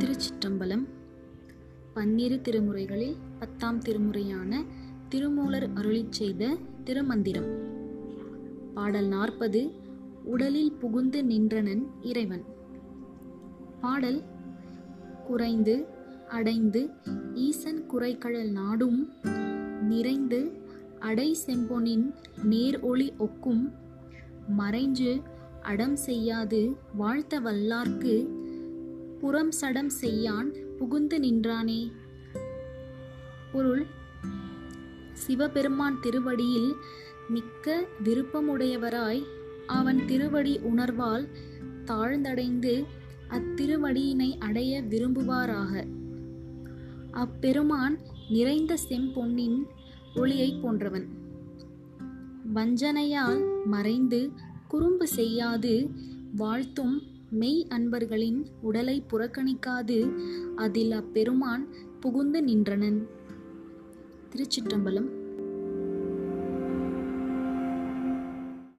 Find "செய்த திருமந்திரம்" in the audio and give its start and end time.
6.12-7.48